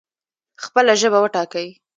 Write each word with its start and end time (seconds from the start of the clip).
خپله 0.63 0.93
ژبه 1.01 1.19
وټاکئ 1.23 1.67